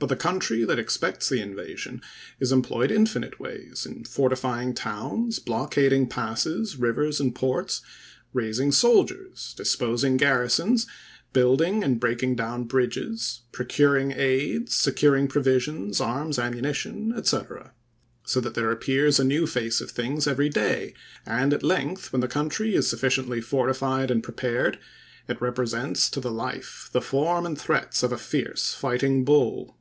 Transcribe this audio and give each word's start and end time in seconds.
But 0.00 0.08
the 0.10 0.14
country 0.16 0.62
that 0.64 0.78
expects 0.78 1.28
the 1.28 1.40
invasion 1.42 2.02
is 2.38 2.52
employed 2.52 2.92
infinite 2.92 3.40
ways, 3.40 3.84
in 3.84 4.04
fortifying 4.04 4.72
towns, 4.72 5.40
blockading 5.40 6.08
passes, 6.08 6.76
rivers, 6.76 7.18
and 7.18 7.34
ports, 7.34 7.82
raising 8.32 8.70
soldiers, 8.70 9.54
disposing 9.56 10.16
garrisons, 10.16 10.86
building 11.32 11.82
and 11.82 11.98
breaking 11.98 12.36
down 12.36 12.62
bridges, 12.62 13.40
procuring 13.50 14.12
aids, 14.12 14.72
securing 14.72 15.26
provisions, 15.26 16.00
arms, 16.00 16.38
ammunition, 16.38 17.12
&c. 17.24 17.36
So 18.22 18.40
that 18.40 18.54
there 18.54 18.70
appears 18.70 19.18
a 19.18 19.24
new 19.24 19.48
face 19.48 19.80
of 19.80 19.90
things 19.90 20.28
every 20.28 20.48
day; 20.48 20.94
and 21.26 21.52
at 21.52 21.64
length, 21.64 22.12
when 22.12 22.20
the 22.20 22.28
country 22.28 22.76
is 22.76 22.86
sufficiently 22.88 23.40
fortified 23.40 24.12
and 24.12 24.22
prepared, 24.22 24.78
it 25.26 25.40
represents 25.42 26.08
to 26.10 26.20
the 26.20 26.30
life 26.30 26.88
the 26.92 27.02
form 27.02 27.44
and 27.44 27.58
threats 27.60 28.04
of 28.04 28.12
a 28.12 28.18
fierce 28.18 28.72
fighting 28.74 29.24
bull. 29.24 29.74